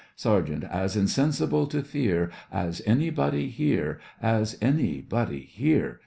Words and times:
SERGEANT: 0.15 0.63
As 0.63 0.97
insensible 0.97 1.67
to 1.67 1.83
fear 1.83 2.31
As 2.51 2.81
anybody 2.87 3.49
here, 3.49 3.99
As 4.19 4.57
anybody 4.59 5.41
here. 5.41 5.99